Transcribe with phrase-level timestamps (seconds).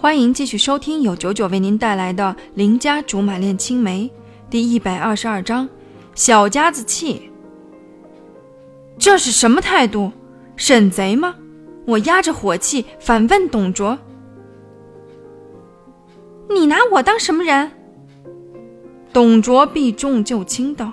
[0.00, 4.04] 欢迎继续收听由九九为您带来的《邻家竹马恋青梅》
[4.48, 5.68] 第一百二十二章：
[6.14, 7.32] 小家子气。
[8.96, 10.12] 这是什么态度？
[10.54, 11.34] 审贼吗？
[11.84, 13.98] 我压着火气反问董卓
[16.48, 17.68] ：“你拿我当什么人？”
[19.12, 20.92] 董卓避重就轻道：“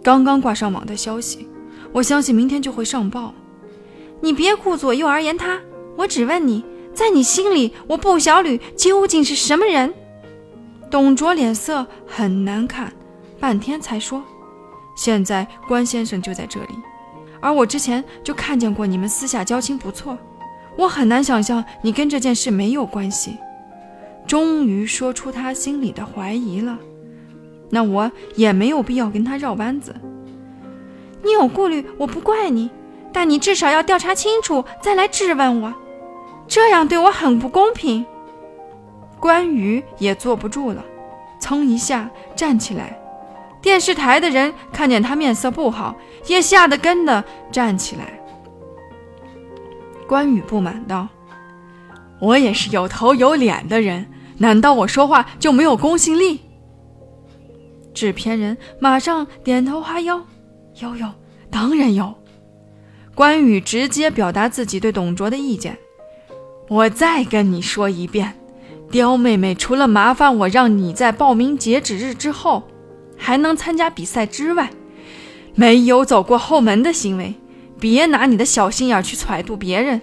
[0.00, 1.48] 刚刚挂上网的消息，
[1.92, 3.34] 我相信明天就会上报。
[4.20, 5.60] 你别顾左右而言他，
[5.96, 6.64] 我只问你。”
[6.98, 9.94] 在你心里，我步小吕究竟是什么人？
[10.90, 12.92] 董卓脸色很难看，
[13.38, 14.20] 半天才说
[14.98, 16.74] ：“现在关先生就在这里，
[17.40, 20.18] 而我之前就看见过你们私下交情不错，
[20.76, 23.36] 我很难想象你跟这件事没有关系。”
[24.26, 26.76] 终于说出他心里的怀疑了，
[27.70, 29.94] 那我也没有必要跟他绕弯子。
[31.22, 32.68] 你有顾虑，我不怪你，
[33.12, 35.72] 但你至少要调查清楚再来质问我。
[36.48, 38.04] 这样对我很不公平。
[39.20, 40.84] 关羽也坐不住了，
[41.40, 42.98] 噌一下站起来。
[43.60, 48.20] 电视台的人看见他面色不好，也吓得跟着站起来。
[50.06, 51.08] 关羽不满道
[52.20, 54.06] ：“我也是有头有脸的人，
[54.38, 56.40] 难道我说话就没有公信力？”
[57.92, 60.24] 制片人马上点头哈腰
[60.80, 61.10] ：“有有，
[61.50, 62.14] 当然有。”
[63.14, 65.76] 关羽直接表达自己对董卓的意见。
[66.68, 68.34] 我再跟你说一遍，
[68.90, 72.62] 刁妹妹除了麻烦我让你在报名截止日之后
[73.16, 74.70] 还能参加比赛之外，
[75.54, 77.34] 没有走过后门的行为。
[77.80, 80.00] 别拿你的小心眼去揣度别人，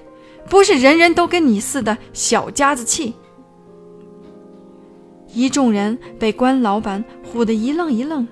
[0.50, 3.14] 不是人人都跟你似的小家子气。
[5.34, 8.26] 一众人被关老板唬得一愣一愣，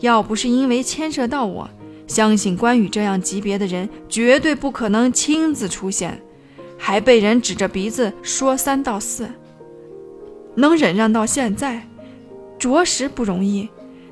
[0.00, 1.68] 要不是因为牵涉到我，
[2.06, 6.22] 相信关羽这样级别的人绝对不可能亲自出现。
[6.82, 9.28] 还被人指着鼻子说三道四，
[10.54, 11.86] 能忍让到现在，
[12.58, 13.68] 着实不容易。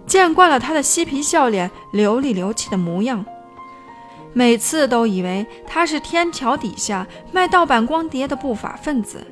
[0.06, 3.24] 见惯了他的嬉皮笑脸、流里流气的模样，
[4.32, 9.26] 每次都以为他是天桥底下卖盗版光碟的不法分子，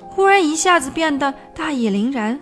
[0.00, 2.40] 忽然一下子变得大义凛然，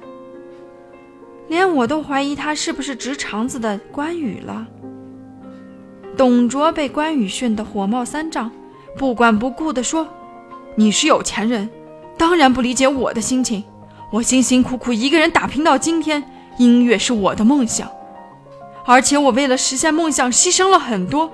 [1.48, 4.66] 连我都怀疑他是不是直肠子的关羽了。
[6.16, 8.50] 董卓被关羽训得火冒三丈，
[8.96, 10.06] 不管不顾地说。
[10.76, 11.70] 你是有钱人，
[12.16, 13.62] 当然不理解我的心情。
[14.10, 16.22] 我辛辛苦苦一个人打拼到今天，
[16.58, 17.88] 音乐是我的梦想，
[18.84, 21.32] 而且我为了实现梦想牺牲了很多，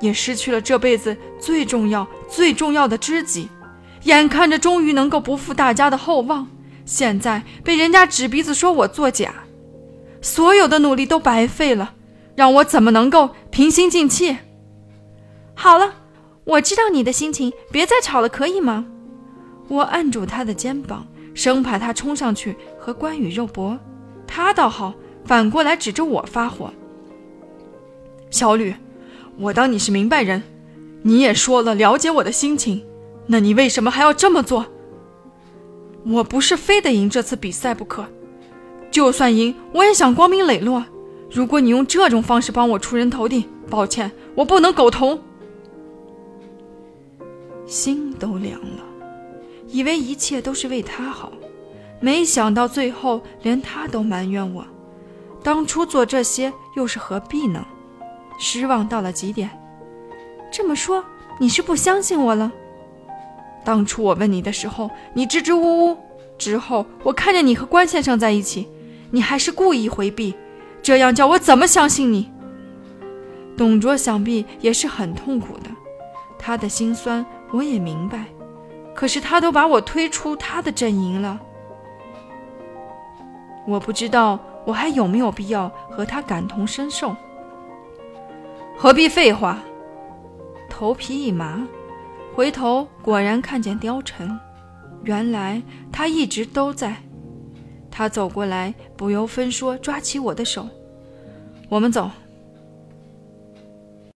[0.00, 3.48] 也失去了这辈子最重要、最重要的知己。
[4.04, 6.46] 眼看着终于能够不负大家的厚望，
[6.84, 9.34] 现在被人家指鼻子说我作假，
[10.20, 11.94] 所有的努力都白费了，
[12.36, 14.36] 让我怎么能够平心静气？
[15.54, 16.05] 好了。
[16.46, 18.86] 我知道你的心情，别再吵了，可以吗？
[19.66, 23.76] 我按住他的肩膀，生怕他冲上去和关羽肉搏。
[24.28, 26.72] 他倒好，反过来指着我发火。
[28.30, 28.72] 小吕，
[29.36, 30.40] 我当你是明白人，
[31.02, 32.84] 你也说了了解我的心情，
[33.26, 34.66] 那你为什么还要这么做？
[36.04, 38.06] 我不是非得赢这次比赛不可，
[38.92, 40.84] 就算赢，我也想光明磊落。
[41.28, 45.20] 如果你用这种方式帮我出人头地，抱歉，我不能苟同。
[47.66, 48.84] 心都凉了，
[49.68, 51.32] 以为一切都是为他好，
[52.00, 54.64] 没想到最后连他都埋怨我，
[55.42, 57.66] 当初做这些又是何必呢？
[58.38, 59.50] 失望到了极点。
[60.52, 61.04] 这么说，
[61.40, 62.52] 你是不相信我了？
[63.64, 65.96] 当初我问你的时候，你支支吾吾；
[66.38, 68.68] 之后我看见你和关先生在一起，
[69.10, 70.34] 你还是故意回避，
[70.82, 72.30] 这样叫我怎么相信你？
[73.56, 75.70] 董卓想必也是很痛苦的，
[76.38, 77.26] 他的心酸。
[77.52, 78.24] 我也明白，
[78.94, 81.40] 可是他都把我推出他的阵营了，
[83.66, 87.14] 我不知道我还有没有必要和他感同身受。
[88.76, 89.58] 何必废话？
[90.68, 91.66] 头皮一麻，
[92.34, 94.38] 回头果然看见貂蝉，
[95.04, 96.94] 原来他一直都在。
[97.90, 100.68] 他走过来，不由分说抓起我的手，
[101.70, 102.10] 我们走。